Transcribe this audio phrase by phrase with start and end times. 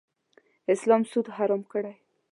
[0.73, 1.93] اسلام سود حرام کړی.